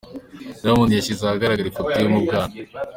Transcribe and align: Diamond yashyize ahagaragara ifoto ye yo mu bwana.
Diamond 0.61 0.91
yashyize 0.97 1.21
ahagaragara 1.23 1.67
ifoto 1.69 1.91
ye 1.97 2.03
yo 2.05 2.11
mu 2.13 2.19
bwana. 2.25 2.53